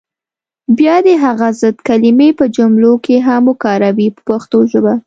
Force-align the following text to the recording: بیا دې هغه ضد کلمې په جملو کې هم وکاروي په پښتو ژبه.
بیا 0.77 0.95
دې 1.05 1.15
هغه 1.25 1.47
ضد 1.61 1.77
کلمې 1.87 2.29
په 2.39 2.45
جملو 2.55 2.93
کې 3.05 3.15
هم 3.27 3.43
وکاروي 3.51 4.07
په 4.15 4.21
پښتو 4.29 4.57
ژبه. 4.71 4.93